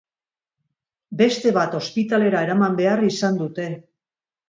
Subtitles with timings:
[1.19, 3.73] Beste bat ospitalera eraman behar izan dute.